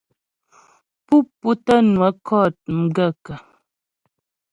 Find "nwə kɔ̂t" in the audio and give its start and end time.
1.93-2.57